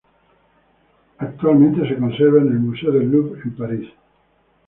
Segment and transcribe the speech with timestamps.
[1.19, 3.87] Actualmente se conserva en el Museo del Louvre en París.